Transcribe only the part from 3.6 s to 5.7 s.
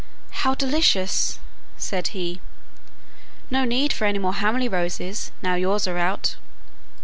need for any more Hamley roses now